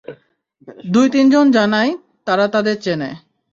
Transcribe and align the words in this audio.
দুই-তিন 0.87 1.25
জন 1.29 1.51
জানায়, 1.51 1.91
তারা 2.25 2.47
তাদের 2.47 2.81
চেনে। 2.81 3.09